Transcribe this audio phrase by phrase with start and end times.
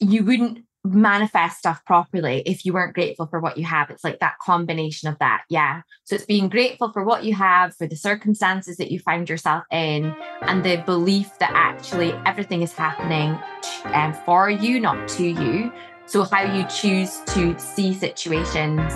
[0.00, 3.90] you wouldn't manifest stuff properly if you weren't grateful for what you have.
[3.90, 5.42] It's like that combination of that.
[5.50, 5.82] Yeah.
[6.04, 9.64] So it's being grateful for what you have, for the circumstances that you find yourself
[9.72, 13.38] in, and the belief that actually everything is happening
[13.94, 15.72] um, for you, not to you.
[16.06, 18.92] So how you choose to see situations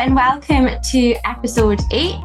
[0.00, 2.16] and welcome to episode eight.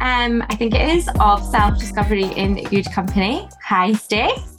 [0.00, 3.48] Um, I think it is of self discovery in good company.
[3.64, 4.56] Hi, Stace.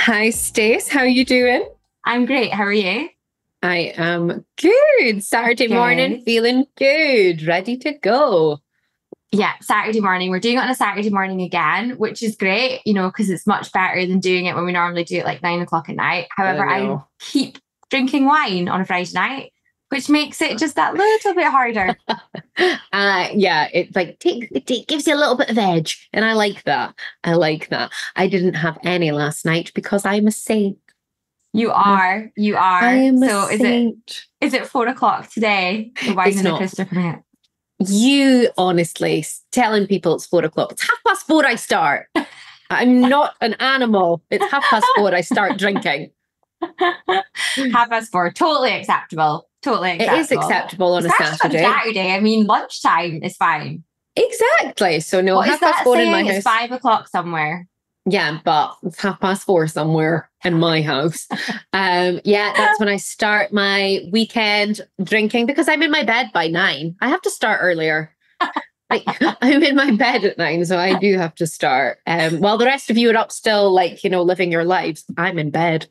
[0.00, 0.88] Hi, Stace.
[0.88, 1.66] How are you doing?
[2.04, 2.52] I'm great.
[2.52, 3.08] How are you?
[3.62, 5.24] I am good.
[5.24, 5.74] Saturday good.
[5.74, 8.58] morning, feeling good, ready to go.
[9.30, 10.28] Yeah, Saturday morning.
[10.28, 13.46] We're doing it on a Saturday morning again, which is great, you know, because it's
[13.46, 16.28] much better than doing it when we normally do it like nine o'clock at night.
[16.36, 17.56] However, I, I keep
[17.88, 19.52] drinking wine on a Friday night
[19.92, 21.94] which makes it just that little bit harder.
[22.08, 26.32] uh, yeah, it like take, it gives you a little bit of edge, and I
[26.32, 26.94] like that.
[27.24, 27.92] I like that.
[28.16, 30.78] I didn't have any last night because I'm a saint.
[31.52, 32.82] You are, you are.
[32.82, 34.26] I am so is saint.
[34.40, 35.92] it is it four o'clock today?
[36.06, 37.22] And the crystal coming.
[37.78, 40.72] You honestly telling people it's four o'clock.
[40.72, 41.44] It's half past four.
[41.44, 42.08] I start.
[42.70, 44.22] I'm not an animal.
[44.30, 45.14] It's half past four.
[45.14, 46.12] I start drinking.
[46.78, 49.48] half past four, totally acceptable.
[49.62, 50.16] Totally acceptable.
[50.16, 51.64] It is acceptable on Especially a Saturday.
[51.64, 52.12] On Saturday.
[52.12, 53.84] I mean, lunchtime is fine.
[54.16, 55.00] Exactly.
[55.00, 56.36] So no, what half past four in my house.
[56.36, 57.68] It's five o'clock somewhere.
[58.04, 61.28] Yeah, but it's half past four somewhere in my house.
[61.72, 66.48] um, yeah, that's when I start my weekend drinking because I'm in my bed by
[66.48, 66.96] nine.
[67.00, 68.12] I have to start earlier.
[68.90, 69.04] like
[69.40, 71.98] I'm in my bed at nine, so I do have to start.
[72.06, 75.04] Um, while the rest of you are up still, like you know, living your lives,
[75.16, 75.86] I'm in bed,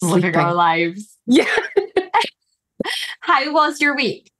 [0.00, 1.18] living our lives.
[1.26, 1.50] Yeah.
[3.20, 4.30] How was your week?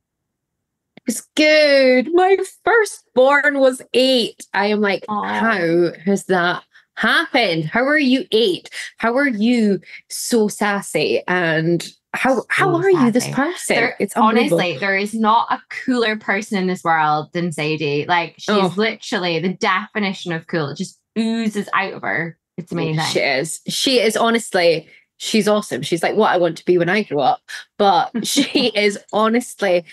[0.96, 2.12] It was good.
[2.12, 4.46] My firstborn was eight.
[4.52, 5.26] I am like, Aww.
[5.26, 6.64] how has that
[6.96, 7.64] happened?
[7.64, 8.70] How are you eight?
[8.98, 11.22] How are you so sassy?
[11.28, 13.04] And how how so are sassy.
[13.04, 13.76] you this person?
[13.76, 18.06] There, it's honestly there is not a cooler person in this world than Sadie.
[18.06, 18.72] Like she's oh.
[18.76, 20.70] literally the definition of cool.
[20.70, 22.38] It just oozes out of her.
[22.56, 23.04] It's amazing.
[23.04, 23.60] She is.
[23.68, 24.88] She is honestly
[25.18, 25.82] she's awesome.
[25.82, 27.40] She's like what I want to be when I grow up.
[27.78, 29.84] But she is honestly,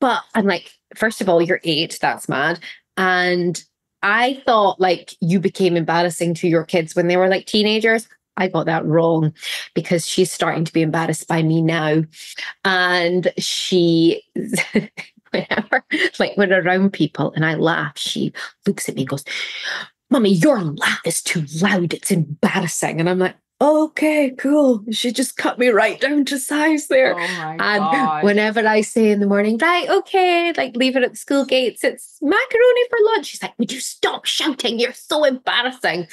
[0.00, 1.98] but I'm like, first of all, you're eight.
[2.00, 2.60] That's mad.
[2.96, 3.62] And
[4.02, 8.08] I thought like you became embarrassing to your kids when they were like teenagers.
[8.36, 9.34] I got that wrong
[9.74, 12.02] because she's starting to be embarrassed by me now.
[12.64, 14.22] And she,
[15.30, 15.84] whenever,
[16.18, 18.32] like, when around people and I laugh, she
[18.66, 19.24] looks at me and goes,
[20.08, 21.92] Mummy, your laugh is too loud.
[21.92, 22.98] It's embarrassing.
[22.98, 24.84] And I'm like, okay, cool.
[24.90, 27.14] She just cut me right down to size there.
[27.14, 28.24] Oh and God.
[28.24, 31.84] whenever I say in the morning, right, okay, like leave it at the school gates,
[31.84, 33.26] it's macaroni for lunch.
[33.26, 34.78] She's like, would you stop shouting?
[34.78, 36.08] You're so embarrassing.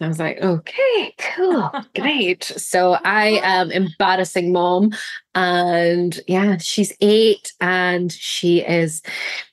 [0.00, 2.44] I was like, okay, cool, great.
[2.44, 4.92] So I am embarrassing mom.
[5.34, 9.02] And yeah, she's eight and she is,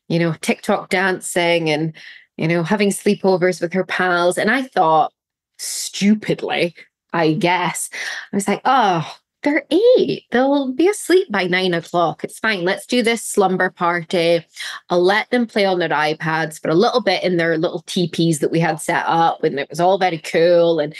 [0.07, 1.95] you know, TikTok dancing and,
[2.37, 4.37] you know, having sleepovers with her pals.
[4.37, 5.11] And I thought,
[5.57, 6.75] stupidly,
[7.15, 7.89] I guess.
[8.31, 10.23] I was like, oh, they're eight.
[10.31, 12.23] They'll be asleep by nine o'clock.
[12.23, 12.63] It's fine.
[12.63, 14.43] Let's do this slumber party.
[14.89, 18.39] I'll let them play on their iPads for a little bit in their little teepees
[18.39, 20.79] that we had set up, and it was all very cool.
[20.79, 20.95] And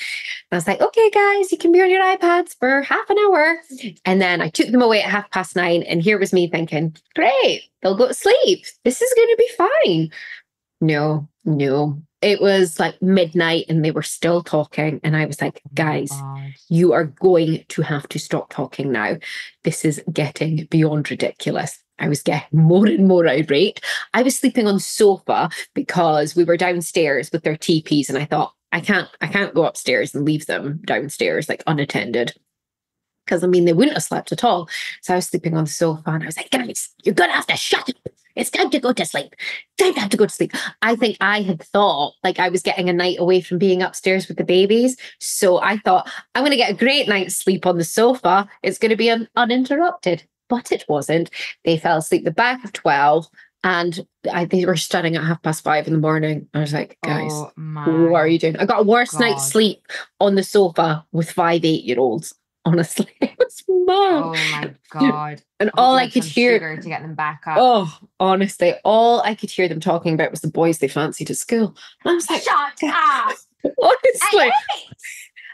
[0.52, 3.58] I was like, okay, guys, you can be on your iPads for half an hour.
[4.06, 6.96] And then I took them away at half past nine, and here was me thinking,
[7.16, 8.66] great, they'll go to sleep.
[8.84, 10.12] This is going to be fine.
[10.82, 15.00] No, no, it was like midnight and they were still talking.
[15.04, 18.92] And I was like, oh guys, oh you are going to have to stop talking
[18.92, 19.18] now.
[19.64, 21.78] This is getting beyond ridiculous.
[22.00, 23.80] I was getting more and more irate.
[24.16, 28.54] I was sleeping on sofa because we were downstairs with their teepees, and I thought,
[28.74, 32.34] I can't, I can't go upstairs and leave them downstairs like unattended.
[33.26, 34.68] Because I mean, they wouldn't have slept at all.
[35.02, 37.48] So I was sleeping on the sofa and I was like, guys, you're gonna have
[37.48, 37.96] to shut up
[38.36, 39.36] it's time to go to sleep.
[39.78, 40.54] Time to have to go to sleep.
[40.82, 44.28] I think I had thought like I was getting a night away from being upstairs
[44.28, 44.98] with the babies.
[45.20, 48.48] So I thought I'm going to get a great night's sleep on the sofa.
[48.64, 50.24] It's going to be un- uninterrupted.
[50.48, 51.32] But it wasn't.
[51.64, 53.28] They fell asleep the back of 12
[53.64, 56.48] and I, they were starting at half past five in the morning.
[56.54, 57.52] I was like, oh guys, oh
[58.10, 58.58] what are you doing?
[58.58, 59.22] I got a worse God.
[59.22, 59.88] night's sleep
[60.20, 62.32] on the sofa with five eight year olds
[62.66, 63.08] honestly.
[63.22, 64.24] It was mad.
[64.24, 65.42] Oh my god.
[65.60, 67.58] And all I could hear to get them back up.
[67.60, 71.38] Oh, honestly, all I could hear them talking about was the boys they fancied at
[71.38, 71.76] school.
[72.04, 73.36] And I was like, Shut up.
[73.82, 74.48] honestly.
[74.48, 74.96] At eight.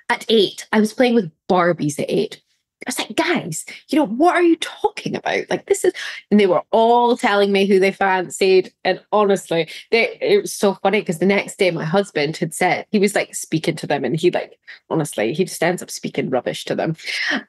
[0.09, 0.67] at eight.
[0.71, 2.41] I was playing with Barbies at eight.
[2.87, 5.49] I was like, guys, you know, what are you talking about?
[5.51, 5.93] Like, this is,
[6.31, 8.73] and they were all telling me who they fancied.
[8.83, 12.87] And honestly, they, it was so funny because the next day my husband had said,
[12.91, 14.57] he was like speaking to them and he, like,
[14.89, 16.95] honestly, he just ends up speaking rubbish to them.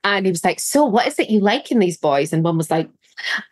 [0.05, 2.33] And he was like, So, what is it you like in these boys?
[2.33, 2.91] And one was like,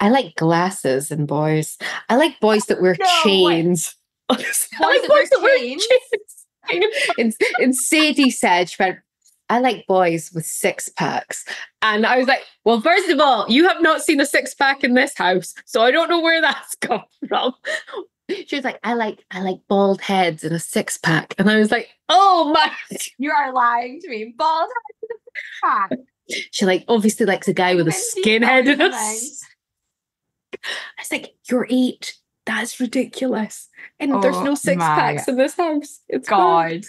[0.00, 1.78] I like glasses and boys.
[2.08, 3.94] I like boys that wear No chains.
[4.28, 5.86] Honestly, I like Boys that wear chains?
[5.86, 6.94] chains.
[7.18, 8.98] and, and Sadie said, she went,
[9.50, 11.44] I like boys with six packs.
[11.82, 14.84] And I was like, well, first of all, you have not seen a six pack
[14.84, 15.54] in this house.
[15.66, 17.52] So I don't know where that's come from.
[18.46, 21.34] She was like, I like, I like bald heads and a six pack.
[21.36, 22.70] And I was like, oh my.
[23.18, 24.32] You are lying to me.
[24.38, 24.70] Bald
[25.64, 25.98] head.
[26.52, 28.88] She like obviously likes a guy with a skinhead and a I
[30.98, 32.14] was like, you're eight.
[32.46, 33.68] That's ridiculous.
[33.98, 36.00] And there's Oh no six packs in this house.
[36.08, 36.28] It's.
[36.28, 36.84] God.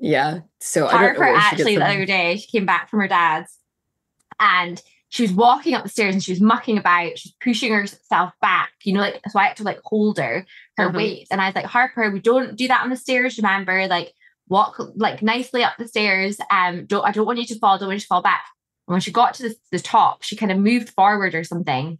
[0.00, 0.40] Yeah.
[0.60, 2.88] So I don't know Harper where she gets actually the other day, she came back
[2.88, 3.56] from her dad's
[4.40, 7.18] and she was walking up the stairs and she was mucking about.
[7.18, 10.88] She's pushing herself back, you know, like so I had to like hold her, her
[10.90, 10.94] Mhm.
[10.96, 11.28] weight.
[11.30, 13.86] And I was like, Harper, we don't do that on the stairs, remember?
[13.88, 14.12] Like
[14.48, 16.38] walk like nicely up the stairs.
[16.50, 18.44] Um, don't I don't want you to fall, don't want you to fall back.
[18.88, 21.98] And when she got to the, the top, she kind of moved forward or something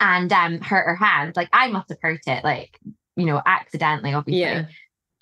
[0.00, 1.36] and um hurt her hand.
[1.36, 2.78] Like I must have hurt it, like,
[3.16, 4.40] you know, accidentally, obviously.
[4.40, 4.66] Yeah.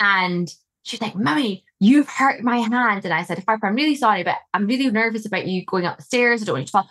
[0.01, 0.53] And
[0.83, 3.05] she's like, Mummy, you've hurt my hand.
[3.05, 5.97] And I said, Harper, I'm really sorry, but I'm really nervous about you going up
[5.97, 6.41] the stairs.
[6.41, 6.91] I don't want you to fall.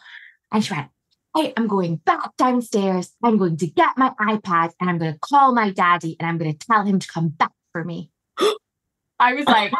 [0.51, 0.87] And she went,
[1.33, 3.11] I am going back downstairs.
[3.23, 6.37] I'm going to get my iPad and I'm going to call my daddy and I'm
[6.37, 8.11] going to tell him to come back for me.
[9.19, 9.71] I was like,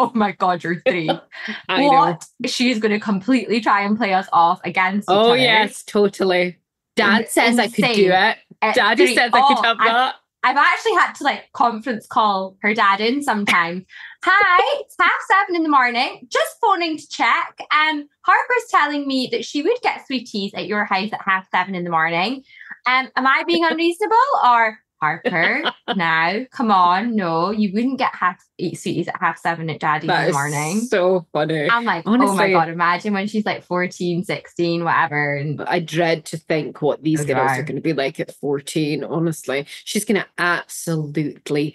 [0.00, 1.08] oh my God, you're three.
[1.68, 1.88] I know.
[1.92, 2.26] what?
[2.46, 6.58] She's going to completely try and play us off against each Oh yes, totally.
[6.96, 8.38] Dad Ins- says I could do it.
[8.60, 9.14] At Daddy three.
[9.14, 10.14] says I could Oh, have I- that.
[10.44, 13.84] I've actually had to like conference call her dad in sometimes.
[14.24, 16.26] Hi, it's half seven in the morning.
[16.28, 17.58] Just phoning to check.
[17.72, 21.74] Um, Harper's telling me that she would get sweeties at your house at half seven
[21.74, 22.44] in the morning.
[22.86, 25.62] Um, am I being unreasonable or Harper?
[25.96, 30.02] now, come on, no, you wouldn't get half eat sweeties at half seven at daddy's
[30.04, 30.80] in That the is morning.
[30.80, 31.68] so funny.
[31.70, 35.36] I'm like, oh my god, imagine when she's like 14, 16, whatever.
[35.36, 39.04] And I dread to think what these girls are going to be like at 14.
[39.04, 41.74] Honestly, she's going to absolutely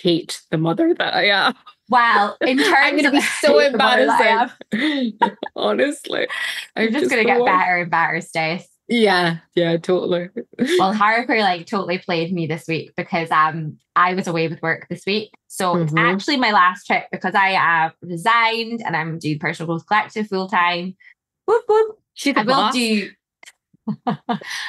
[0.00, 1.54] hate the mother that I am.
[1.88, 5.38] well, in terms I'm going to of be so the mother that I am.
[5.56, 6.26] Honestly,
[6.76, 8.68] I'm just, gonna the get better and better, Stace.
[8.90, 10.30] Yeah, yeah, totally.
[10.78, 14.86] well harper like totally played me this week because um i was away with work
[14.88, 16.00] this week so it's Mhm.
[16.14, 20.48] actually my last trip because i have resigned and i'm doing personal growth collective full
[20.48, 20.96] time
[21.46, 22.72] whoop whoop She's i will boss.
[22.74, 23.10] do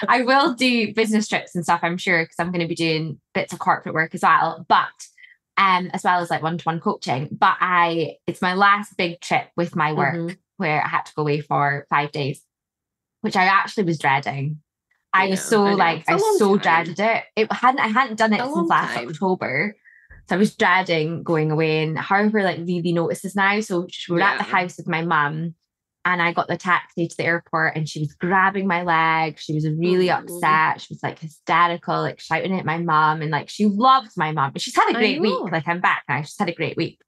[0.07, 3.19] i will do business trips and stuff i'm sure because i'm going to be doing
[3.33, 4.87] bits of corporate work as well but
[5.57, 9.75] um as well as like one-to-one coaching but i it's my last big trip with
[9.75, 10.37] my work Mhm.
[10.57, 12.41] where i had to go away for five days
[13.21, 14.59] which i actually was dreading
[15.13, 16.83] I was so I like I so time.
[16.85, 17.23] dreaded it.
[17.35, 19.07] It hadn't I hadn't done it since last time.
[19.07, 19.75] October.
[20.27, 21.83] So I was dreading going away.
[21.83, 23.59] And Harper like really notices now.
[23.61, 25.55] So we we're at the house with my mum
[26.05, 29.39] and I got the taxi to the airport and she was grabbing my leg.
[29.39, 30.81] She was really upset.
[30.81, 33.21] She was like hysterical, like shouting at my mum.
[33.23, 34.51] And like she loves my mum.
[34.53, 35.51] But she's had a great week.
[35.51, 36.21] Like I'm back now.
[36.21, 37.01] She's had a great week.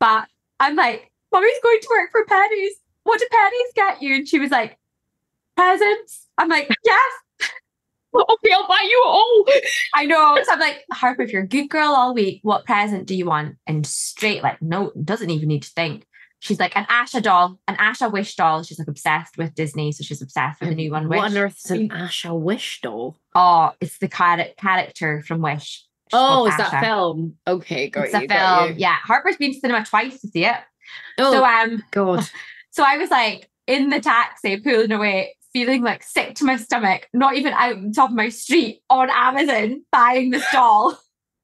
[0.00, 0.26] But
[0.58, 2.72] I'm like, Mummy's going to work for pennies.
[3.02, 4.14] What do pennies get you?
[4.16, 4.78] And she was like,
[5.56, 6.26] presents.
[6.38, 7.12] I'm like, yes.
[8.14, 9.44] Okay, I'll buy you all.
[9.94, 10.38] I know.
[10.44, 13.26] So I'm like, Harper, if you're a good girl all week, what present do you
[13.26, 13.56] want?
[13.66, 16.06] And straight, like, no, doesn't even need to think.
[16.38, 18.62] She's like, an Asha doll, an Asha wish doll.
[18.62, 19.92] She's like obsessed with Disney.
[19.92, 21.18] So she's obsessed with the new one, Wish.
[21.18, 23.18] What on earth is an Asha Wish doll?
[23.34, 25.62] Oh, it's the char- character from Wish.
[25.64, 25.84] She's
[26.14, 26.80] Oh, called is that Asha.
[26.84, 27.34] film?
[27.46, 28.20] Okay, got It's you.
[28.20, 28.70] a got film.
[28.70, 28.74] you.
[28.78, 28.96] Yeah.
[29.02, 30.56] Harper's been to cinema twice to see it.
[31.18, 32.24] Oh, So um, God.
[32.70, 37.08] so I was like in the taxi, pulling away, feeling like sick to my stomach,
[37.14, 40.98] not even out on top of my street on Amazon, buying this doll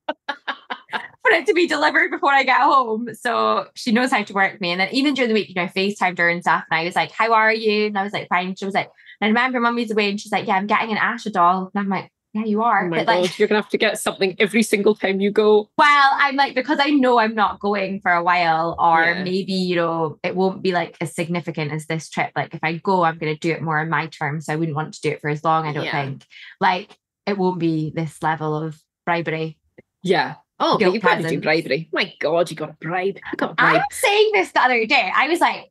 [0.29, 3.09] for it to be delivered before I get home.
[3.15, 4.71] So she knows how to work me.
[4.71, 6.65] And then even during the week, you know, I FaceTimed her and stuff.
[6.71, 7.87] And I was like, How are you?
[7.87, 8.55] And I was like, Fine.
[8.57, 8.91] She was like,
[9.23, 11.71] I remember mummy's away and she's like, Yeah, I'm getting an Asha doll.
[11.75, 12.87] And I'm like, Yeah, you are.
[12.87, 15.21] Oh my But God, like, you're going to have to get something every single time
[15.21, 15.69] you go.
[15.77, 19.23] well, I'm like, because I know I'm not going for a while, or Yeah.
[19.23, 22.31] maybe, you know, it won't be like as significant as this trip.
[22.35, 24.47] Like, if I go, I'm going to do it more on my terms.
[24.47, 25.93] So I wouldn't want to do it for as long, I don't Yeah.
[26.07, 26.25] think.
[26.59, 26.97] Like,
[27.27, 29.59] it won't be this level of bribery.
[30.03, 30.37] Yeah.
[30.59, 31.91] Oh, but you probably do bribery.
[31.93, 33.17] My God, you got a bribe.
[33.17, 33.93] You got a I'm bribe.
[33.93, 35.11] saying this the other day.
[35.15, 35.71] I was like,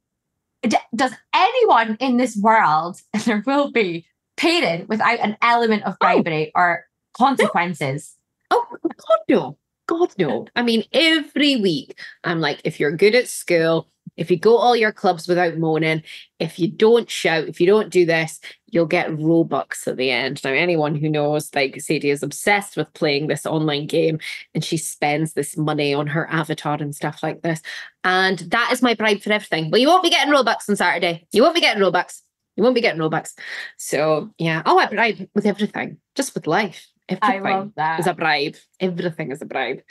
[0.64, 4.06] "D- does anyone in this world, and there will be,
[4.42, 5.98] paid without an element of oh.
[6.00, 8.16] bribery or consequences?
[8.50, 9.58] Oh, oh, God, no.
[9.88, 10.48] God, no.
[10.56, 14.76] I mean, every week, I'm like, if you're good at school, if you go all
[14.76, 16.04] your clubs without moaning,
[16.40, 20.44] if you don't shout, if you don't do this, you'll get Robux at the end.
[20.44, 24.20] Now, anyone who knows, like Sadie is obsessed with playing this online game
[24.54, 27.62] and she spends this money on her avatar and stuff like this.
[28.04, 29.70] And that is my bribe for everything.
[29.70, 31.26] But you won't be getting Robux on Saturday.
[31.32, 32.22] You won't be getting Robux.
[32.56, 33.34] You won't be getting Robux.
[33.78, 34.62] So yeah.
[34.66, 36.88] Oh, I bribe with everything, just with life.
[37.10, 38.00] Everything I love that.
[38.00, 38.56] is a bribe.
[38.80, 39.82] Everything is a bribe.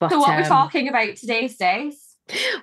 [0.00, 2.08] But, so what we're um, talking about today, Stace?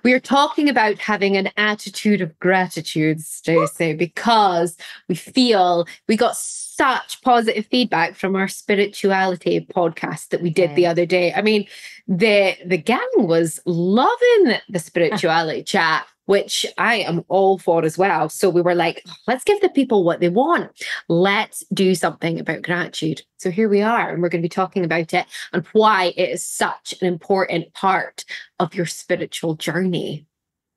[0.03, 7.21] we're talking about having an attitude of gratitude, Stacey, because we feel we got such
[7.21, 11.33] positive feedback from our spirituality podcast that we did the other day.
[11.33, 11.67] I mean,
[12.07, 18.29] the the gang was loving the spirituality chat, which I am all for as well.
[18.29, 20.71] So we were like, let's give the people what they want.
[21.07, 23.21] Let's do something about gratitude.
[23.37, 26.29] So here we are, and we're going to be talking about it and why it
[26.29, 28.25] is such an important part
[28.59, 30.25] of your spiritual journey.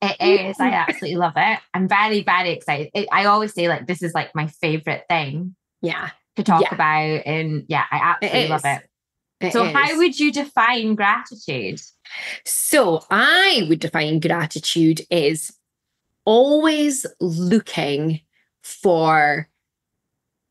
[0.00, 0.60] It is.
[0.60, 1.58] I absolutely love it.
[1.74, 2.90] I'm very, very excited.
[2.94, 6.10] It, I always say like this is like my favorite thing Yeah.
[6.36, 6.74] to talk Yeah.
[6.74, 8.87] about, and yeah, I absolutely love it.
[9.40, 9.72] It So, is.
[9.72, 11.80] how would you define gratitude?
[12.44, 15.52] So I would define gratitude is
[16.24, 18.20] always looking
[18.62, 19.48] for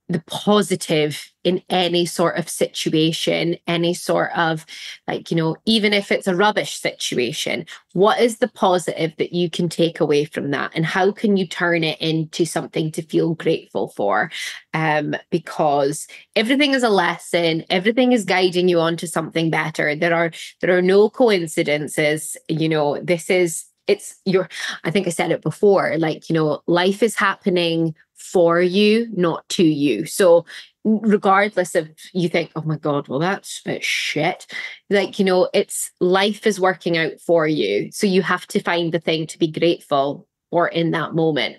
[0.10, 4.66] the positive in any sort of situation, any sort of
[5.08, 9.50] like, you know, even if it's a rubbish situation, what is the positive that you
[9.50, 10.74] can take away from that?
[10.76, 14.30] And how can you turn it into something to feel grateful for?
[14.74, 19.96] Um, because everything is a lesson, everything is guiding you onto something better.
[19.96, 24.50] There are there are no coincidences, you know, this is it's your
[24.84, 29.48] I think I said it before, like, you know, life is happening for you, not
[29.50, 30.06] to you.
[30.06, 30.46] So
[30.84, 34.48] regardless of you think, oh my God, well, that's a bit shit.
[34.90, 37.92] Like, you know, it's life is working out for you.
[37.92, 41.58] So you have to find the thing to be grateful for in that moment.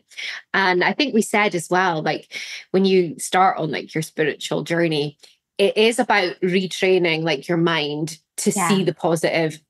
[0.55, 2.35] And I think we said as well, like
[2.71, 5.19] when you start on like your spiritual journey,
[5.59, 8.69] it is about retraining like your mind to Yeah.
[8.69, 9.61] see the positive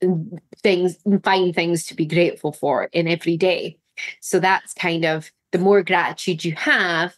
[0.63, 3.79] things and find things to be grateful for in every day.
[4.21, 7.15] So that's kind of the more gratitude you have,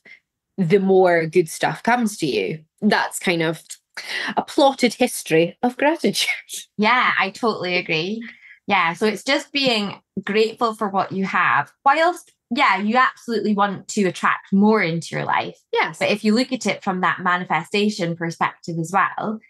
[0.57, 2.65] the more good stuff comes to you.
[2.81, 3.63] That's kind of
[4.37, 6.29] a plotted history of gratitude.
[6.79, 8.23] Yeah, I totally agree.
[8.67, 13.89] Yeah, so it's just being grateful for what you have, whilst, yeah, you absolutely want
[13.89, 15.59] to attract more into your life.
[15.73, 15.99] Yes.
[15.99, 19.41] But if you look at it from that manifestation perspective as well,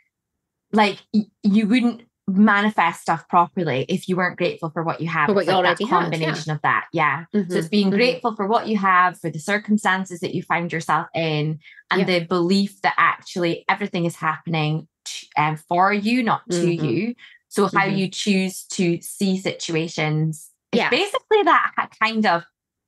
[0.72, 5.26] like y- you wouldn't manifest stuff properly if you weren't grateful for what you have.
[5.26, 6.00] For what It's you like already have, yeah.
[6.02, 6.86] combination of that.
[6.92, 7.24] Yeah.
[7.32, 7.96] So Mhm, it's being mhm.
[7.96, 11.58] grateful for what you have, for the circumstances that you find yourself in,
[11.90, 16.84] and the belief that actually everything is happening t- um, for you, not to Mhm.
[16.84, 17.14] you.
[17.48, 17.96] So how Mhm.
[17.98, 20.90] you choose to see situations, it's Yeah.
[20.90, 22.44] basically that kind of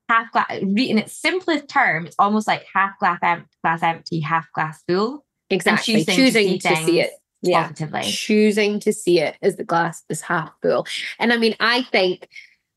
[0.08, 0.46] half glass.
[0.60, 5.24] In its simplest term, it's almost like half glass, em- glass empty, half glass full.
[5.50, 5.96] Exactly.
[5.96, 7.10] choosing to Choosing see to see it.
[7.42, 7.62] Yeah.
[7.68, 8.02] Positively.
[8.04, 10.86] choosing to see it as the glass is half full.
[11.18, 12.28] And I mean, I think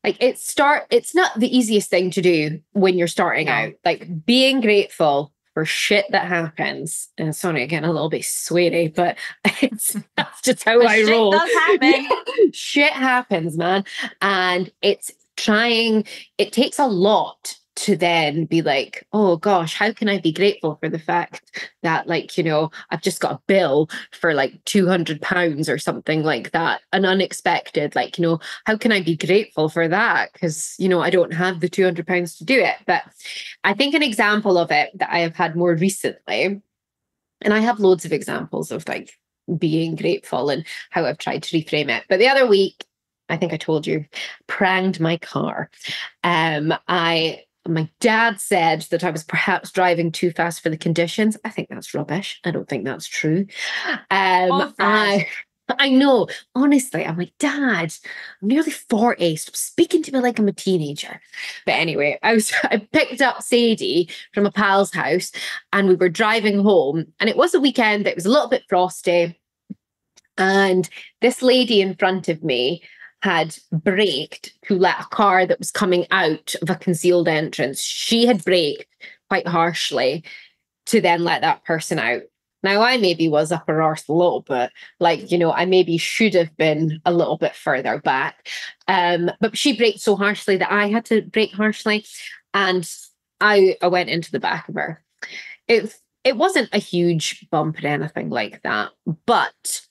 [0.04, 3.52] like it start it's not the easiest thing to do when you're starting No.
[3.52, 3.72] out.
[3.84, 7.08] Like being grateful for shit that happens.
[7.16, 9.16] And sorry, again, a little bit sweary, but
[9.62, 11.30] it's that's just how I shit roll.
[11.30, 12.08] does happen.
[12.52, 13.84] shit happens, man.
[14.20, 16.04] And it's trying,
[16.38, 20.76] it takes a lot to then be like, oh gosh, how can I be grateful
[20.80, 25.20] for the fact that, like, you know, I've just got a bill for like 200
[25.20, 29.68] pounds or something like that, an unexpected, like, you know, how can I be grateful
[29.68, 30.32] for that?
[30.32, 32.76] Because, you know, I don't have the 200 pounds to do it.
[32.86, 33.02] But
[33.62, 36.62] I think an example of it that I have had more recently,
[37.42, 39.12] and I have loads of examples of like
[39.58, 42.04] being grateful and how I've tried to reframe it.
[42.08, 42.84] But the other week,
[43.28, 44.06] I think I told you,
[44.46, 45.70] pranged my car.
[46.24, 51.36] Um, I my dad said that I was perhaps driving too fast for the conditions.
[51.44, 52.40] I think that's rubbish.
[52.44, 53.46] I don't think that's true.
[54.10, 55.26] Um, I
[55.78, 56.28] I know.
[56.54, 57.92] Honestly, I'm like, Dad,
[58.40, 59.36] I'm nearly 40.
[59.36, 61.20] Stop speaking to me like I'm a teenager.
[61.64, 65.32] But anyway, I was I picked up Sadie from a pal's house
[65.72, 67.06] and we were driving home.
[67.20, 69.38] And it was a weekend, it was a little bit frosty.
[70.38, 70.88] And
[71.20, 72.82] this lady in front of me
[73.22, 77.80] had braked to let a car that was coming out of a concealed entrance.
[77.80, 78.86] She had braked
[79.28, 80.24] quite harshly
[80.86, 82.22] to then let that person out.
[82.62, 85.98] Now, I maybe was up her arse a little bit, like, you know, I maybe
[85.98, 88.48] should have been a little bit further back.
[88.88, 92.04] Um, but she braked so harshly that I had to brake harshly.
[92.54, 92.88] And
[93.40, 95.04] I, I went into the back of her.
[95.68, 95.94] It,
[96.24, 98.90] it wasn't a huge bump or anything like that,
[99.26, 99.82] but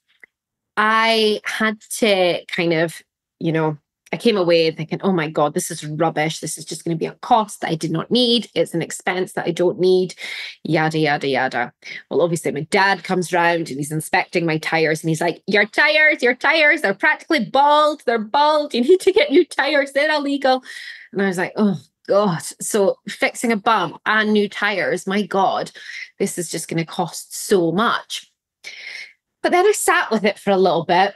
[0.76, 3.02] I had to kind of,
[3.40, 3.78] you know,
[4.14, 6.40] I came away thinking, oh my God, this is rubbish.
[6.40, 8.48] This is just going to be a cost that I did not need.
[8.54, 10.16] It's an expense that I don't need,
[10.64, 11.74] yada, yada, yada.
[12.10, 15.66] Well, obviously, my dad comes round and he's inspecting my tires and he's like, Your
[15.66, 18.04] tires, your tires, they're practically bald.
[18.06, 18.74] They're bald.
[18.74, 19.92] You need to get new tires.
[19.92, 20.64] They're illegal.
[21.12, 21.78] And I was like, Oh,
[22.08, 22.44] God.
[22.62, 25.72] So fixing a bump and new tires, my God,
[26.20, 28.32] this is just going to cost so much.
[29.42, 31.16] But then I sat with it for a little bit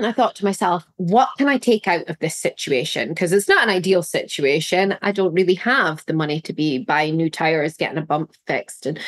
[0.00, 3.10] and I thought to myself, what can I take out of this situation?
[3.10, 4.96] Because it's not an ideal situation.
[5.02, 8.86] I don't really have the money to be buying new tires, getting a bump fixed.
[8.86, 8.98] And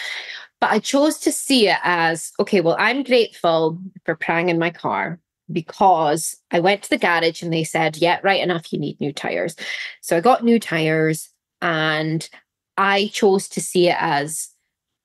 [0.60, 4.68] but I chose to see it as okay, well, I'm grateful for prang in my
[4.68, 5.18] car
[5.50, 9.14] because I went to the garage and they said, yeah, right enough, you need new
[9.14, 9.56] tires.
[10.02, 11.30] So I got new tires
[11.62, 12.28] and
[12.76, 14.50] I chose to see it as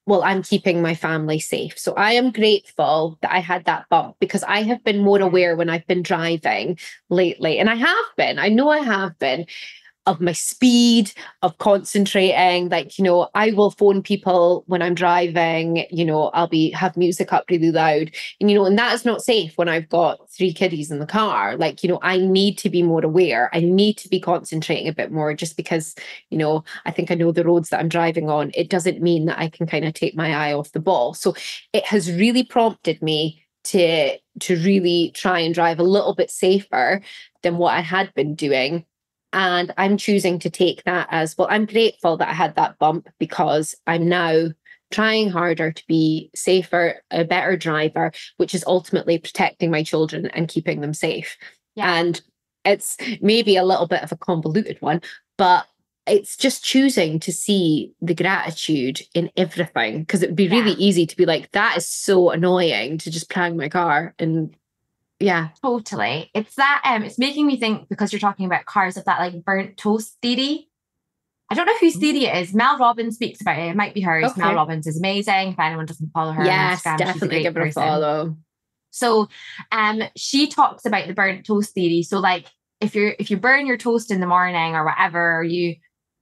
[0.07, 1.77] well, I'm keeping my family safe.
[1.77, 5.25] So I am grateful that I had that bump because I have been more mm.
[5.25, 7.59] aware when I've been driving lately.
[7.59, 9.45] And I have been, I know I have been
[10.07, 11.11] of my speed
[11.43, 12.69] of concentrating.
[12.69, 16.97] Like you know i will phone people when i'm driving you know i'll be have
[16.97, 18.09] music up really loud.
[18.39, 21.05] And you know and that is not safe when i've got three kiddies in the
[21.05, 21.57] car.
[21.57, 23.49] Like you know i need to be more aware.
[23.53, 25.93] I need to be concentrating a bit more just because
[26.29, 28.51] you know i think i know the roads that i'm driving on.
[28.55, 31.13] It doesn't mean that i can kind of take my eye off the ball.
[31.13, 31.35] So
[31.73, 37.01] it has really prompted me to to really try and drive a little bit safer
[37.43, 38.85] than what i had been doing
[39.37, 41.47] and I'm choosing to take that as well.
[41.51, 44.47] I'm grateful that I had that bump because I'm now
[44.89, 50.47] trying harder to be safer, a better driver, which is ultimately protecting my children and
[50.47, 51.37] keeping them safe.
[51.75, 51.93] Yeah.
[51.93, 52.19] And
[52.65, 55.01] it's maybe a little bit of a convoluted one,
[55.37, 55.67] but
[56.07, 60.55] it's just choosing to see the gratitude in everything because it would be yeah.
[60.55, 64.55] really easy to be like, that is so annoying to just prang my car and
[65.19, 65.49] yeah.
[65.63, 66.29] Totally.
[66.33, 69.43] It's that um it's making me think because you're talking about cars of that like
[69.43, 70.69] burnt toast theory.
[71.49, 72.01] I don't know whose mm.
[72.01, 72.53] theory it is.
[72.53, 73.69] Mel Robbins speaks about it.
[73.69, 74.31] It might be hers.
[74.31, 74.41] Okay.
[74.41, 75.49] Mel Robbins is amazing.
[75.49, 78.37] If anyone doesn't follow her, yes, Instagram, definitely give her a follow.
[78.91, 79.29] So,
[79.71, 82.03] um, she talks about the burnt toast theory.
[82.03, 82.47] So, like,
[82.81, 85.75] if you're if you burn your toast in the morning or whatever, or you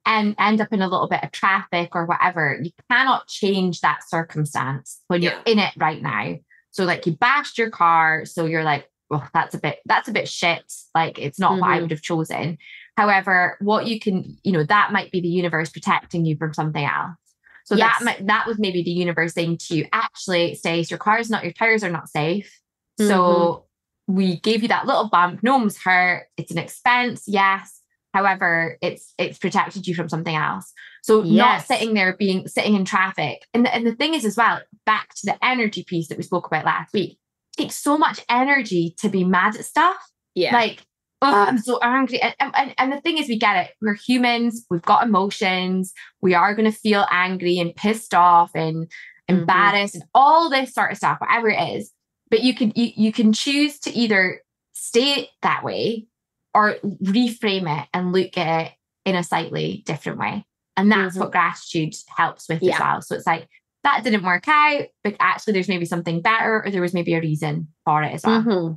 [0.06, 4.08] and end up in a little bit of traffic or whatever, you cannot change that
[4.08, 6.36] circumstance when you're in it right now.
[6.76, 10.12] So like you bashed your car, so you're like, well, that's a bit that's a
[10.12, 10.74] bit shit.
[10.94, 11.62] Like it's not mm-hmm.
[11.62, 11.82] what I mm-hmm.
[11.84, 12.58] would have chosen.
[12.98, 16.84] However, what you can, you know, that might be the universe protecting you from something
[16.84, 17.16] else.
[17.64, 17.96] So yes.
[17.98, 21.46] that might that was maybe the universe saying to you, actually, Stace, your car's not
[21.46, 22.60] your tires are not safe.
[23.00, 23.10] Mm-hmm.
[23.10, 23.68] So
[24.08, 25.44] we gave you that little bump.
[25.44, 26.28] No one was hurt.
[26.36, 27.80] It's an expense, yes.
[28.14, 30.74] However, it's it's protected you from something else.
[31.04, 31.38] So yes.
[31.38, 33.44] not sitting there being sitting in traffic.
[33.54, 36.24] And the, and the thing is as well, back to the energy piece that we
[36.24, 37.18] spoke about last week.
[37.58, 39.98] It takes so much energy to be mad at stuff.
[40.34, 40.54] Yeah.
[40.54, 40.86] Like,
[41.22, 42.22] oh, I'm so angry.
[42.22, 43.72] And, and, and the thing is, we get it.
[43.82, 44.66] We're humans.
[44.70, 45.94] We've got emotions.
[46.22, 49.36] We are going to feel angry and pissed off and mm-hmm.
[49.40, 50.02] embarrassed mm-hmm.
[50.02, 51.92] and all this sort of stuff, whatever it is.
[52.30, 54.42] But you can you, you can choose to either
[54.74, 56.08] stay that way
[56.54, 58.72] or reframe it and look at it
[59.06, 60.46] in a slightly different way.
[60.76, 61.22] And that's mm-hmm.
[61.22, 62.74] what gratitude helps with yeah.
[62.74, 63.02] as well.
[63.02, 63.48] So it's like,
[63.86, 67.22] that didn't work out, but actually there's maybe something better or there was maybe a
[67.22, 68.42] reason for it as well.
[68.42, 68.74] Mm-hmm.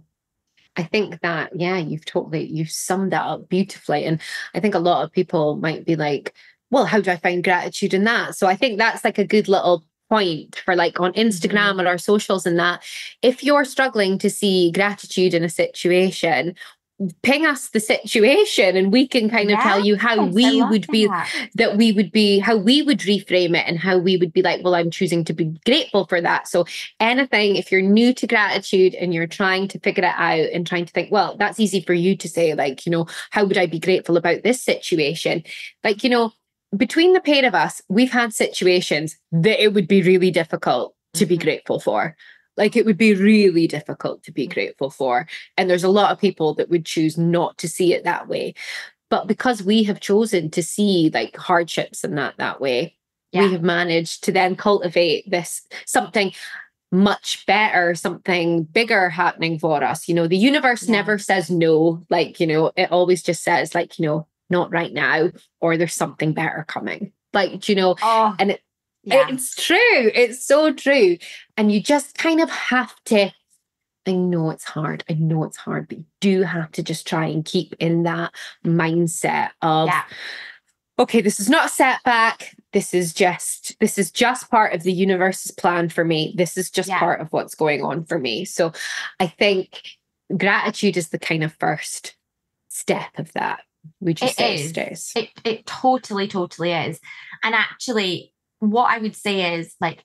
[0.76, 4.04] I think that, yeah, you've totally, you've summed that up beautifully.
[4.04, 4.20] And
[4.54, 6.34] I think a lot of people might be like,
[6.70, 8.36] well, how do I find gratitude in that?
[8.36, 11.80] So I think that's like a good little point for like on Instagram mm-hmm.
[11.80, 12.84] or our socials and that.
[13.22, 16.54] If you're struggling to see gratitude in a situation,
[17.22, 21.06] ping us the situation and we can kind of tell you how we would be
[21.54, 21.76] that.
[21.76, 24.74] we would be how we would reframe it and how we would be like well
[24.74, 26.66] i'm choosing to be grateful for that so
[26.98, 30.84] anything if you're new to gratitude and you're trying to figure it out and trying
[30.84, 33.66] to think well that's easy for you to say like you know how would i
[33.66, 35.44] be grateful about this situation
[35.84, 36.32] like you know
[36.76, 41.26] between the pair of us we've had situations that it would be really difficult to
[41.26, 41.44] be mm-hmm.
[41.44, 42.16] grateful for
[42.58, 44.52] like it would be really difficult to be mm.
[44.52, 45.26] grateful for.
[45.56, 48.54] And there's a lot of people that would choose not to see it that way.
[49.10, 52.96] But because we have chosen to see like hardships and that that way,
[53.32, 53.44] yeah.
[53.46, 56.32] we have managed to then cultivate this something
[56.90, 60.08] much better, something bigger happening for us.
[60.08, 60.92] You know, the universe yeah.
[60.92, 62.02] never says no.
[62.10, 65.94] Like, you know, it always just says, like, you know, not right now, or there's
[65.94, 67.12] something better coming.
[67.34, 68.34] Like, you know, oh.
[68.38, 68.62] and it
[69.08, 69.26] yeah.
[69.28, 69.76] It's true.
[70.14, 71.18] It's so true.
[71.56, 73.30] And you just kind of have to.
[74.06, 75.04] I know it's hard.
[75.10, 78.32] I know it's hard, but you do have to just try and keep in that
[78.64, 80.04] mindset of, yeah.
[80.98, 82.56] okay, this is not a setback.
[82.72, 86.34] This is just this is just part of the universe's plan for me.
[86.38, 86.98] This is just yeah.
[86.98, 88.46] part of what's going on for me.
[88.46, 88.72] So
[89.20, 89.82] I think
[90.34, 92.14] gratitude is the kind of first
[92.68, 93.60] step of that.
[94.00, 95.12] Would you It say, is.
[95.16, 97.00] It it totally, totally is.
[97.42, 100.04] And actually, what I would say is like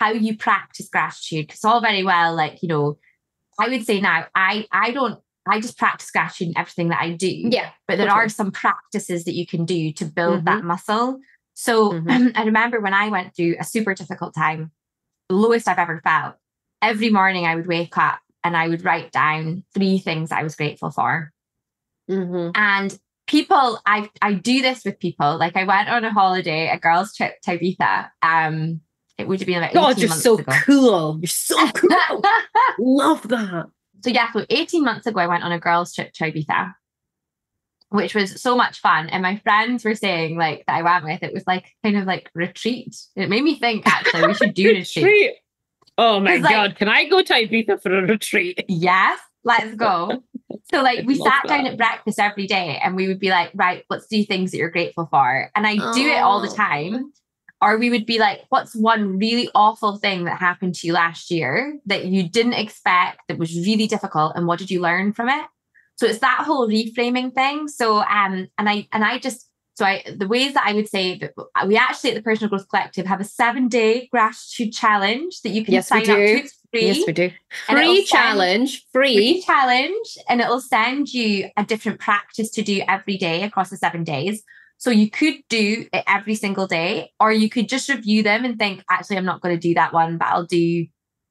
[0.00, 1.46] how you practice gratitude.
[1.48, 2.98] Because all very well, like, you know,
[3.58, 7.12] I would say now, I I don't I just practice gratitude in everything that I
[7.12, 7.28] do.
[7.28, 7.70] Yeah.
[7.86, 11.18] But there are some practices that you can do to build that muscle.
[11.54, 12.32] So Mhm.
[12.36, 14.70] I remember when I went through a super difficult time,
[15.28, 16.36] the lowest I've ever felt.
[16.82, 20.54] Every morning I would wake up and I would write down three things I was
[20.54, 21.32] grateful for.
[22.10, 22.52] Mhm.
[22.54, 25.38] And people, I I do this with people.
[25.38, 28.08] Like I went on a holiday, a girls' trip to Ibiza.
[28.22, 28.80] Um,
[29.16, 30.52] it would have been about 18 God, you're so ago.
[30.64, 31.18] cool.
[31.20, 32.22] You're so cool.
[32.78, 33.66] Love that.
[34.02, 36.74] so yeah, so 18 months ago, I went on a girls' trip to Ibiza,
[37.90, 39.08] which was so much fun.
[39.08, 42.04] And my friends were saying like that I went with, it was like kind of
[42.04, 42.96] like retreat.
[43.16, 44.96] It made me think actually we should do retreat.
[45.04, 45.34] Retreat.
[45.96, 46.76] Oh my 'Cause, like- God.
[46.76, 48.64] Can I go to Ibiza for a retreat?
[48.68, 50.22] Yes, let's go.
[50.70, 51.72] So like we Love sat down that.
[51.72, 54.70] at breakfast every day and we would be like, right, let's do things that you're
[54.70, 55.50] grateful for.
[55.54, 56.54] And I do it all the Oh.
[56.54, 57.12] time.
[57.60, 61.28] Or we would be like, what's one really awful thing that happened to you last
[61.30, 65.28] year that you didn't expect that was really difficult and what did you learn from
[65.28, 65.44] it?
[65.96, 67.66] So it's that whole reframing thing.
[67.66, 69.47] So um and I and I just
[69.78, 71.32] so I the ways that I would say that
[71.68, 75.64] we actually at the Personal Growth Collective have a seven day gratitude challenge that you
[75.64, 76.38] can Yes, sign up to.
[76.40, 77.30] It's free Yes, we do.
[77.68, 78.84] Free send- challenge.
[78.92, 79.42] free Free.
[79.42, 84.02] challenge and it'll send you a different practice to do every day across the seven
[84.02, 84.42] days.
[84.78, 88.58] So you could do it every single day, or you could just review them and
[88.58, 90.86] think, actually, I'm not going to do that one, but I'll do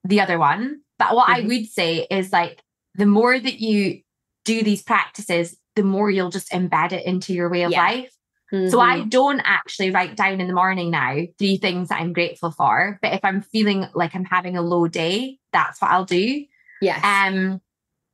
[0.05, 0.81] the other one.
[0.99, 1.47] But what I Mhm.
[1.49, 2.61] would say is like
[2.95, 4.01] the more that you
[4.45, 7.83] do these practices, the more you'll just embed it into your way of Yeah.
[7.83, 8.11] life.
[8.51, 9.09] So I Mhm.
[9.09, 12.97] don't actually write down in the morning now three things that I'm grateful for.
[13.01, 16.45] But if I'm feeling like I'm having a low day, that's what I'll do.
[16.81, 17.03] Yes.
[17.03, 17.61] Um,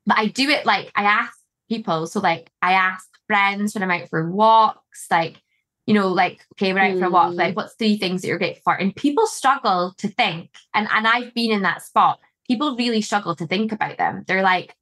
[0.06, 1.38] but I do it like I ask
[1.70, 2.08] people.
[2.08, 5.42] So like I ask friends when I'm out for walks, like,
[5.86, 7.38] you know, like, okay, we're out for a walk, Mm.
[7.38, 8.74] like what's three things that you're grateful for?
[8.74, 10.50] And people struggle to think.
[10.74, 12.20] And and I've been in that spot.
[12.48, 14.24] People really struggle to think about them.
[14.28, 14.76] They're like,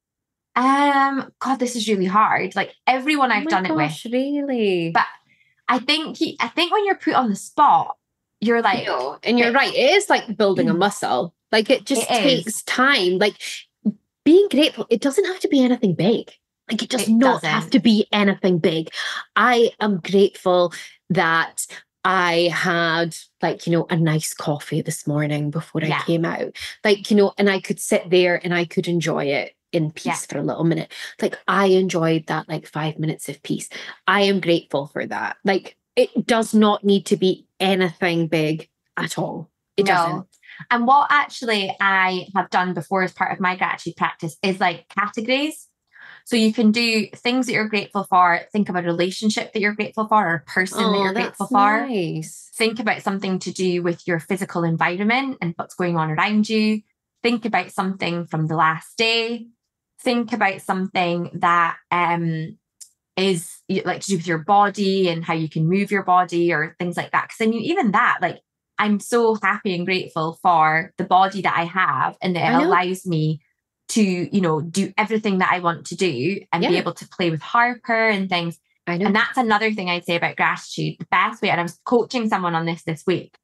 [0.56, 2.56] um, God, this is really hard.
[2.56, 4.06] Like everyone Oh I've my done it with.
[4.06, 4.92] Really?
[4.94, 5.08] But
[5.72, 7.98] I think he, I think when you're put on the spot,
[8.40, 9.74] you're like, No, and you're right.
[9.74, 10.80] It is like building a Mm.
[10.80, 11.34] muscle.
[11.52, 12.44] Like it just It is.
[12.46, 13.18] takes time.
[13.18, 13.36] Like
[14.26, 16.32] being grateful, it doesn't have to be anything big.
[16.70, 17.72] Like it does It not have doesn't.
[17.72, 18.90] to be anything big.
[19.36, 20.74] I am grateful
[21.10, 21.66] that
[22.04, 26.00] I had like, you know, a nice coffee this morning before Yeah.
[26.00, 26.56] I came out.
[26.84, 30.06] Like, you know, and I could sit there and I could enjoy it in peace
[30.06, 30.16] Yeah.
[30.16, 30.92] for a little minute.
[31.22, 33.70] Like I enjoyed that like five minutes of peace.
[34.08, 35.38] I am grateful for that.
[35.44, 39.50] Like it does not need to be anything big at all.
[39.78, 39.94] It No.
[39.94, 40.28] doesn't.
[40.70, 44.86] And what actually I have done before as part of my gratitude practice is like
[44.90, 45.68] categories.
[46.26, 49.74] So you can do things that you're grateful for, think of a relationship that you're
[49.74, 51.88] grateful for, or a person that Oh, you're grateful for.
[51.88, 52.52] nice.
[52.54, 56.82] Think about something to do with your physical environment and what's going on around you.
[57.24, 59.48] Think about something from the last day.
[60.04, 62.58] Think about something that um
[63.18, 66.76] is like to do with your body and how you can move your body or
[66.80, 67.28] things like that.
[67.28, 68.40] Because I mean, even that, like
[68.78, 73.06] I'm so happy and grateful for the body that I have and that it allows
[73.06, 73.42] me
[73.90, 77.30] to, you know, do everything that I want to do and be able to play
[77.30, 78.58] with Harper and things.
[78.88, 79.06] I know.
[79.06, 80.96] And that's another thing I'd say about gratitude.
[80.98, 83.38] The best way, and I was coaching someone on this this week,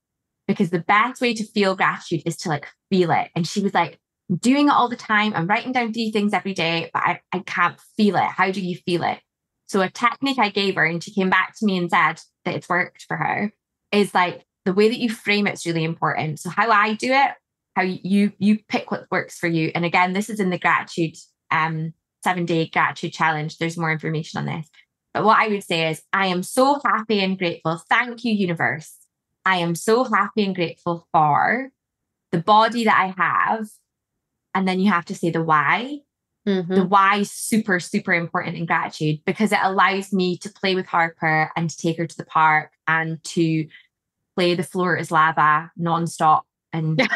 [0.48, 3.30] because the best way to feel gratitude is to like feel it.
[3.36, 4.00] And she was like,
[4.36, 5.34] doing it all the time.
[5.34, 8.24] I'm writing down three things every day, but I, I can't feel it.
[8.24, 9.20] How do you feel it?
[9.68, 12.56] So a technique I gave her, and she came back to me and said that
[12.56, 13.52] it's worked for her,
[13.92, 16.40] is like the way that you frame it's really important.
[16.40, 17.32] So how I do it,
[17.76, 19.72] how you you pick what works for you.
[19.76, 21.16] And again, this is in the gratitude
[21.52, 23.58] um seven day gratitude challenge.
[23.58, 24.68] There's more information on this.
[25.14, 27.82] But what I would say is, I am so happy and grateful.
[27.90, 28.94] Thank you, universe.
[29.46, 31.70] I am so happy and grateful for
[32.32, 33.68] the body that I have.
[34.54, 36.00] And then you have to say the why.
[36.48, 36.76] Mhm.
[36.76, 40.86] The why is super, super important in gratitude because it allows me to play with
[40.86, 43.68] Harper and to take her to the park and to
[44.36, 46.98] play the floor is lava nonstop and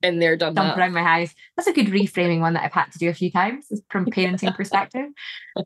[0.00, 0.78] Been there, done dump that.
[0.78, 1.34] around my house.
[1.56, 4.54] That's a good reframing one that I've had to do a few times from parenting
[4.54, 5.06] perspective.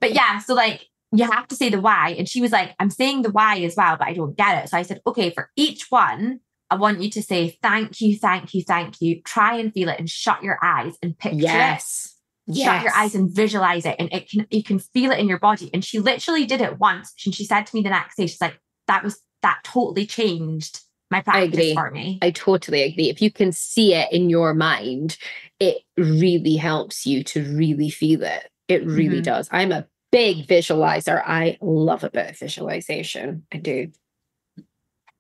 [0.00, 2.14] But yeah, so like you have to say the why.
[2.16, 4.68] And she was like, I'm saying the why as well, but I don't get it.
[4.68, 6.38] So I said, okay, for each one,
[6.70, 9.22] I want you to say thank you, thank you, thank you.
[9.22, 12.14] Try and feel it and shut your eyes and picture Yes.
[12.48, 12.56] it.
[12.56, 13.96] Shut your eyes and visualize it.
[13.98, 15.70] And it can you can feel it in your body.
[15.74, 17.12] And she literally did it once.
[17.26, 20.80] And she said to me the next day, she's like, that was that totally changed
[21.10, 21.74] my practice agree.
[21.74, 22.18] for me.
[22.22, 23.08] I totally agree.
[23.10, 25.16] If you can see it in your mind,
[25.60, 28.48] it really helps you to really feel it.
[28.68, 29.24] It really Mhm.
[29.24, 29.48] does.
[29.50, 31.22] I'm a big visualizer.
[31.26, 33.44] I love a bit of visualization.
[33.52, 33.90] I do.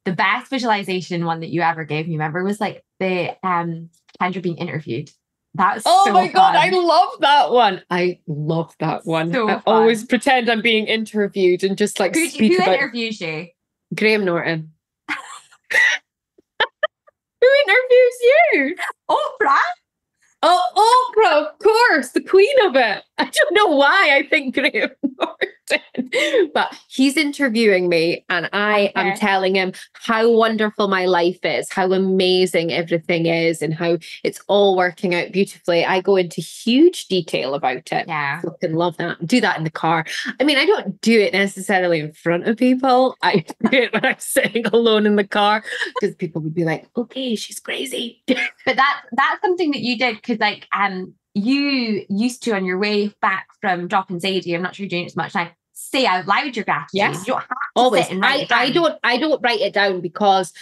[0.08, 4.36] The best visualization one that you ever gave me, remember, was like the um kind
[4.36, 5.10] of being interviewed.
[5.54, 7.82] That's oh so my god, I love that one.
[7.90, 9.32] I love that one.
[9.32, 9.62] So I fun.
[9.66, 13.48] always pretend I'm being interviewed and just like Who, speak who about interviews you?
[13.94, 14.72] Graham Norton.
[17.40, 18.18] Who interviews
[18.52, 18.76] you?
[19.10, 19.56] Oprah.
[20.42, 23.02] Oh, Oprah, of course, the queen of it.
[23.18, 24.90] I don't know why I think Graham
[25.70, 31.70] Norton, but he's interviewing me, and I am telling him how wonderful my life is,
[31.72, 35.84] how amazing everything is, and how it's all working out beautifully.
[35.84, 38.08] I go into huge detail about it.
[38.08, 38.40] Yeah.
[38.40, 39.26] Fucking love that.
[39.26, 40.04] Do that in the car.
[40.40, 43.16] I mean, I don't do it necessarily in front of people.
[43.22, 45.62] I do it when I'm sitting alone in the car
[46.00, 48.22] because people would be like, okay, she's crazy.
[48.64, 52.78] But that that's something that you did because like um you used to on your
[52.78, 56.06] way back from dropping Sadie, I'm not sure you're doing it as much now, say
[56.06, 56.88] out loud your gratitude.
[56.92, 57.26] Yes.
[57.26, 58.04] You don't have to Always.
[58.04, 60.52] sit and write I, it I don't I don't write it down because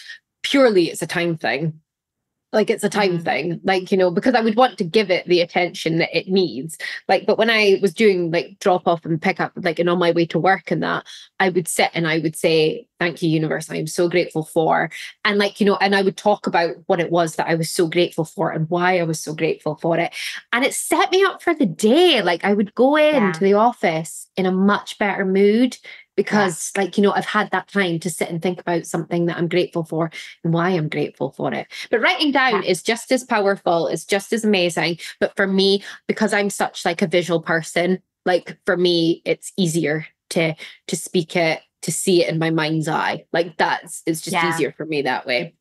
[0.43, 1.81] purely it's a time thing.
[2.53, 3.25] Like it's a time Mhm.
[3.25, 3.61] thing.
[3.65, 6.79] Like, you know, because I would want to give it the attention that it needs.
[7.09, 9.99] Like, but when I was doing like drop off and pick up, like and on
[9.99, 11.05] my way to work and that,
[11.41, 13.71] I would sit and I would say, Thank you, universe.
[13.71, 14.91] I am so grateful for.
[15.25, 17.71] And like, you know, and I would talk about what it was that I was
[17.71, 20.15] so grateful for and why I was so grateful for it.
[20.55, 22.23] And it set me up for the day.
[22.23, 23.49] Like I would go into Yeah.
[23.51, 25.77] the office in a much better mood
[26.17, 29.37] because like you know i've had that time to sit and think about something that
[29.37, 30.11] i'm grateful for
[30.45, 31.67] and why i'm grateful for it.
[31.91, 32.71] But writing down Yeah.
[32.71, 34.99] is just as powerful it's just as amazing.
[35.21, 40.07] But for me because i'm such like a visual person like for me it's easier
[40.31, 40.55] to
[40.89, 43.27] to speak it to see it in my mind's eye.
[43.33, 44.49] Like that's it's just Yeah.
[44.49, 45.55] easier for me that way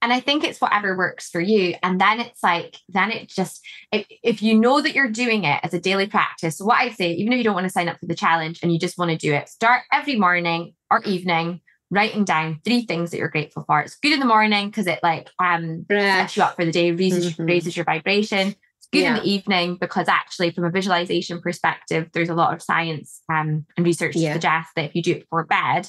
[0.00, 1.74] And I think it's whatever works for you.
[1.82, 5.60] And then it's like, then it just, if, if you know that you're doing it
[5.64, 7.98] as a daily practice, what I say, even if you don't want to sign up
[7.98, 11.60] for the challenge and you just want to do it, start every morning or evening
[11.90, 13.80] writing down three things that you're grateful for.
[13.80, 16.92] It's good in the morning because it like um sets you up for the day,
[16.92, 17.48] raises, Mhm.
[17.48, 18.48] raises your vibration.
[18.48, 22.62] It's good in the evening because actually, from a visualization perspective, there's a lot of
[22.62, 24.34] science um, and research to Yeah.
[24.34, 25.88] suggest that if you do it before bed,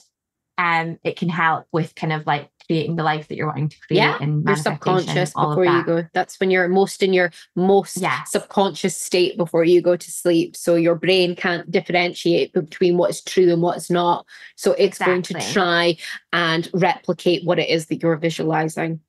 [0.58, 3.80] um, it can help with kind of like creating the life that you're wanting to
[3.80, 7.98] create Yeah, and your subconscious before you go that's when you're most in your most
[7.98, 8.24] Yeah.
[8.26, 13.52] subconscious state before you go to sleep so your brain can't differentiate between what's true
[13.52, 14.24] and what's not
[14.56, 15.98] so it's going to try
[16.32, 19.00] and replicate what it is that you're visualizing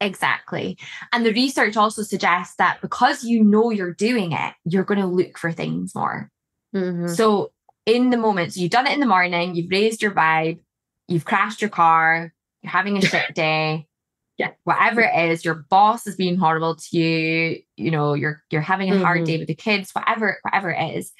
[0.00, 0.76] Exactly.
[1.12, 5.06] And the research also suggests that because you know you're doing it, you're going to
[5.06, 6.28] look for things more.
[6.74, 7.08] Mhm.
[7.08, 7.52] So
[7.86, 10.58] in the moment, so you've done it in the morning, you've raised your vibe,
[11.06, 13.86] you've crashed your car, you're having a shit day.
[14.38, 14.52] Yeah.
[14.64, 18.90] Whatever it is, your boss is being horrible to you, you know, you're you're having
[18.90, 19.26] a hard Mhm.
[19.26, 21.12] day with the kids, whatever, whatever it is.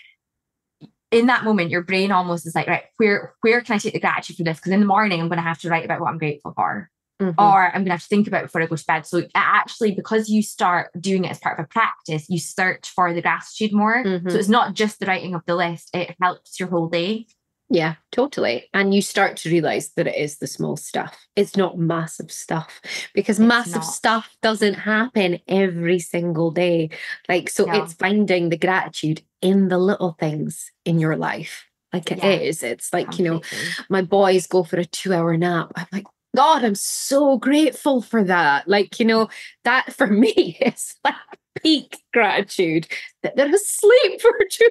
[1.11, 4.01] In that moment, your brain almost is like, right, where where can I take the
[4.01, 4.59] gratitude for this?
[4.59, 6.91] Because in the morning, I'm going to have to write about what I'm grateful for
[7.21, 7.35] Mhm.
[7.39, 9.07] or I'm gonna have to think about it before I go to bed.
[9.07, 13.13] So actually, because you start doing it as part of a practice, you search for
[13.13, 14.03] the gratitude more.
[14.03, 14.33] Mhm.
[14.33, 17.27] So it's not just the writing of the list; it helps your whole day.
[17.73, 21.79] Yeah totally and you start to realize that it is the small stuff it's not
[21.79, 22.81] massive stuff
[23.15, 23.95] because It's massive not.
[24.01, 26.91] stuff doesn't happen every single day
[27.29, 27.83] like so No.
[27.83, 32.63] it's finding the gratitude in the little things in your life like it is.
[32.63, 32.71] Yeah.
[32.71, 33.41] it's like you know
[33.89, 35.73] my boys go for a two hour nap.
[35.77, 38.67] I'm like, God, I'm so grateful for that.
[38.69, 39.29] Like, you know,
[39.65, 41.15] that for me is like
[41.63, 42.87] peak gratitude
[43.23, 44.71] that they're asleep for two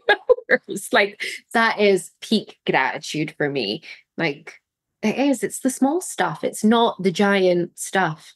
[0.60, 0.90] hours.
[0.92, 3.84] Like, that is peak gratitude for me.
[4.18, 4.56] Like,
[5.04, 5.44] it is.
[5.44, 6.44] It's the small stuff.
[6.44, 8.34] It's not the giant stuff.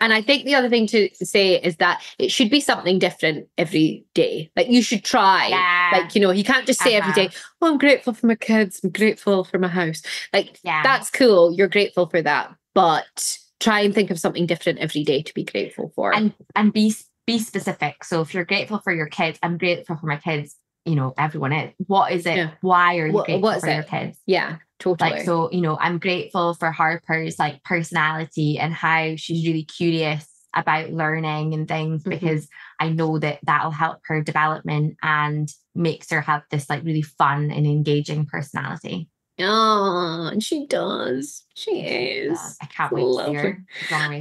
[0.00, 3.46] And I think the other thing to say is that it should be something different
[3.56, 4.50] every day.
[4.56, 5.46] Like, you should try.
[5.46, 5.90] Yeah.
[5.92, 7.28] Like, you know, you can't just say every Uh-huh.
[7.28, 7.30] day,
[7.62, 8.80] oh, I'm grateful for my kids.
[8.82, 10.02] I'm grateful for my house.
[10.32, 10.82] Like, yeah.
[10.82, 11.52] that's cool.
[11.52, 12.52] You're grateful for that.
[12.78, 16.14] But try and think of something different every day to be grateful for.
[16.14, 16.94] and and be
[17.26, 18.04] be specific.
[18.04, 20.56] So if you're grateful for your kids, I'm grateful for my kids.
[20.86, 21.74] You know, everyone is.
[21.86, 22.36] What is it?
[22.36, 22.50] Yeah.
[22.62, 24.18] Why are you What- grateful what for your kids?
[24.26, 25.10] yeah, totally.
[25.10, 30.26] Like so, you know, I'm grateful for Harper's like personality and how she's really curious
[30.54, 32.10] about learning and things Mhm.
[32.10, 32.48] because
[32.80, 37.50] I know that that'll help her development and makes her have this like really fun
[37.50, 39.08] and engaging personality.
[39.40, 41.44] Oh, and she does.
[41.54, 42.38] She is.
[42.38, 43.64] Uh, I can't wait to see her.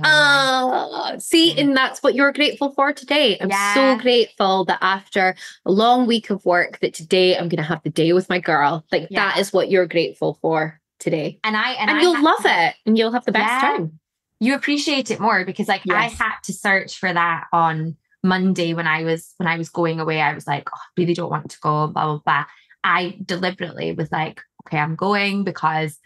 [0.03, 1.59] Ah, see, Mm.
[1.61, 3.37] and that's what you're grateful for today.
[3.39, 3.73] I'm Yeah.
[3.73, 7.83] so grateful that after a long week of work, that today I'm going to have
[7.83, 8.85] the day with my girl.
[8.91, 9.29] Like Yeah.
[9.29, 12.67] that is what you're grateful for today, and I and, and, I you'll love to-
[12.67, 13.71] it, and you'll have the best Yeah.
[13.77, 13.99] time.
[14.39, 18.85] you appreciate it more because like I had to search for that on Monday when
[18.85, 20.21] I was when I was going away.
[20.21, 22.45] I was like, oh, I really don't want to go, blah blah blah.
[22.83, 25.97] I deliberately was like, okay, I'm going because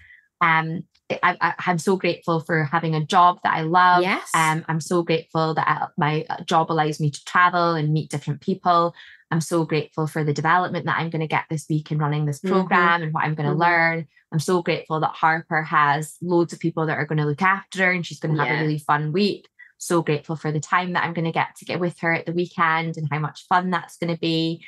[0.41, 0.83] um
[1.23, 4.01] I, am so grateful for having a job that I love.
[4.01, 4.29] Yes.
[4.33, 8.09] Um, I'm so grateful that I, my uh, job allows me to travel and meet
[8.09, 8.95] different people.
[9.29, 12.25] I'm so grateful for the development that I'm going to get this week in running
[12.25, 12.53] this mm-hmm.
[12.53, 13.03] program mm-hmm.
[13.03, 13.61] and what I'm going to mm-hmm.
[13.61, 14.07] learn.
[14.31, 17.85] I'm so grateful that Harper has loads of people that are going to look after
[17.85, 18.59] her and she's going to have yeah.
[18.59, 19.47] a really fun week.
[19.77, 22.25] So grateful for the time that I'm going to get to get with her at
[22.25, 24.63] the weekend and how much fun that's going to be.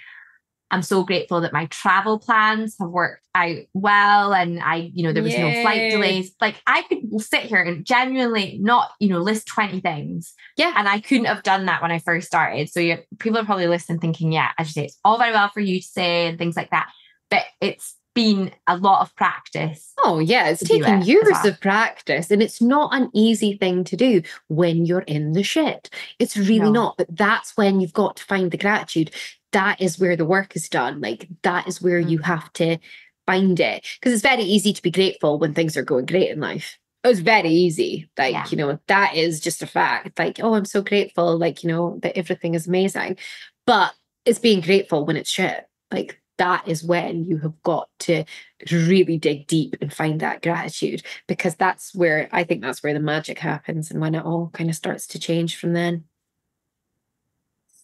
[0.74, 5.14] I'm so grateful that my travel plans have worked out well and I, you know,
[5.14, 5.54] there was Yay.
[5.54, 6.34] no flight delays.
[6.42, 10.34] Like I could sit here and genuinely not, you know, list 20 things.
[10.58, 10.74] Yeah.
[10.76, 12.70] And I couldn't have done that when I first started.
[12.70, 15.50] So you, people are probably listening thinking, yeah, as you say, it's all very well
[15.50, 16.90] for you to say and things like that.
[17.30, 19.94] But it's been a lot of practice.
[20.00, 20.50] Oh, yeah.
[20.50, 21.50] It's taken it years well.
[21.50, 25.92] of practice and it's not an easy thing to do when you're in the shit.
[26.18, 26.72] It's really no.
[26.72, 26.98] not.
[26.98, 29.12] But that's when you've got to find the gratitude
[29.54, 31.02] that is where the work is done.
[31.02, 32.24] Like that is where you mm.
[32.26, 32.78] have to
[33.26, 33.88] find it.
[34.00, 36.78] Because it's very easy to be grateful when things are going great in life.
[37.06, 38.10] It's very easy.
[38.18, 38.46] Like, yeah.
[38.50, 40.18] you know, that is just a fact.
[40.18, 43.18] Like, oh, I'm so grateful, like, you know, that everything is amazing.
[43.66, 43.94] But
[44.26, 45.66] it's being grateful when it's shit.
[45.92, 48.24] Like that is when you have got to
[48.72, 53.00] really dig deep and find that gratitude because that's where I think that's where the
[53.00, 56.06] magic happens and when it all kind of starts to change from then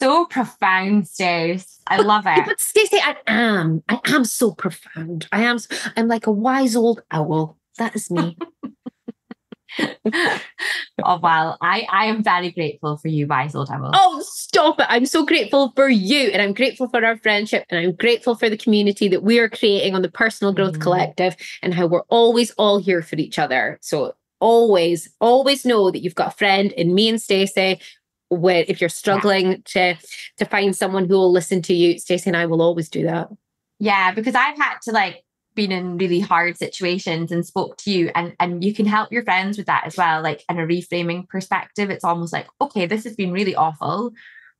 [0.02, 1.82] so profound, Stace.
[1.88, 2.46] I love it.
[2.46, 3.84] but Stacey, I am.
[3.90, 5.28] I am so profound.
[5.32, 5.58] I am.
[5.98, 7.58] I'm like a wise old owl.
[7.78, 8.38] That is me.
[9.80, 13.92] oh well, I I am very grateful for you, wise old owl.
[13.94, 14.88] Oh, stop it!
[14.90, 18.50] I'm so grateful for you, and I'm grateful for our friendship, and I'm grateful for
[18.50, 20.82] the community that we are creating on the Personal Growth mm.
[20.82, 23.78] Collective, and how we're always all here for each other.
[23.82, 27.80] So always, always know that you've got a friend in me and Stacey
[28.30, 29.58] where if you're struggling yeah.
[29.66, 29.98] to
[30.38, 33.30] to find someone who will listen to you, Stacey and I will always do that.
[33.80, 35.24] Yeah, because I've had to like
[35.56, 39.24] been in really hard situations and spoke to you and and you can help your
[39.24, 43.04] friends with that as well like in a reframing perspective it's almost like okay this
[43.04, 44.14] has been really awful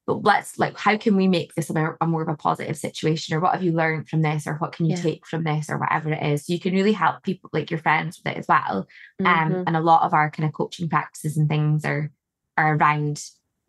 [0.06, 2.76] but let's like how can we make this a more, a more of a positive
[2.76, 5.02] situation or what have you learned from this or what can you yeah.
[5.02, 7.80] take from this or whatever it is so you can really help people like your
[7.80, 8.88] friends with it as well
[9.24, 9.56] um, mm-hmm.
[9.56, 12.12] um and a lot of our kind of coaching practices and things are
[12.58, 13.24] are around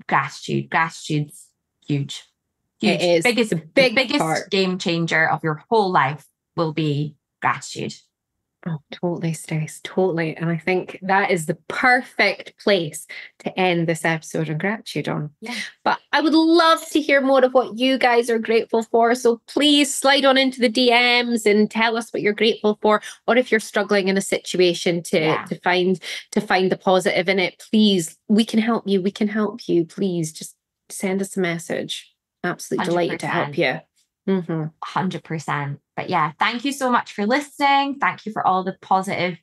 [0.07, 0.71] gratitude.
[0.71, 1.49] Gratitude's
[1.87, 2.25] huge.
[2.81, 3.01] huge.
[3.01, 3.25] It is.
[3.25, 4.51] Biggest, big biggest part.
[4.51, 7.95] game changer of your whole life will be gratitude.
[8.67, 9.81] Oh, totally, Stace.
[9.83, 10.37] Totally.
[10.37, 13.07] And I think that is the perfect place
[13.39, 15.31] to end this episode of gratitude on.
[15.41, 15.55] Yeah.
[15.83, 19.15] But I would love to hear more of what you guys are grateful for.
[19.15, 23.01] So please slide on into the DMs and tell us what you're grateful for.
[23.27, 25.45] Or if you're struggling in a situation to, yeah.
[25.47, 25.99] to find
[26.33, 29.01] to find the positive in it, please, we can help you.
[29.01, 29.87] We can help you.
[29.87, 30.55] Please just
[30.91, 32.15] send us a message.
[32.45, 32.89] Absolutely 100%.
[32.89, 33.81] delighted to help you.
[34.31, 34.65] Mm-hmm.
[34.85, 35.79] 100%.
[35.97, 37.99] But yeah, thank you so much for listening.
[37.99, 39.39] Thank you for all the positive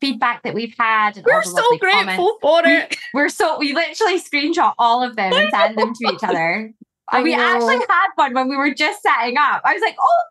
[0.00, 1.22] feedback that we've had.
[1.24, 2.42] we're so grateful comments.
[2.42, 2.96] for it.
[3.14, 6.72] We, are so, we literally screenshot all of them and send them to each other.
[7.10, 9.60] And we actually had one when we were just setting up.
[9.66, 10.22] I was like, oh,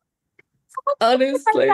[0.99, 1.69] honestly.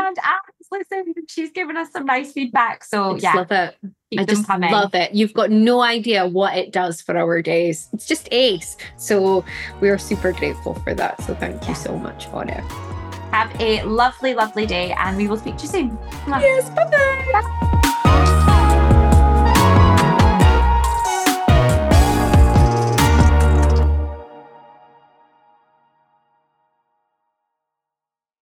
[0.72, 2.84] Listen, she's given us some nice feedback.
[2.84, 3.76] So yeah, love it.
[4.18, 4.72] I just coming.
[4.72, 5.14] love it.
[5.14, 7.90] You've got no idea what it does for our days.
[7.94, 8.78] It's just ace.
[8.96, 9.44] So
[9.82, 11.22] we are super grateful for that.
[11.24, 12.64] So thank you so much for it.
[13.32, 16.00] Have a lovely, lovely day, and we will speak to you soon.
[16.28, 18.44] Yes, bye bye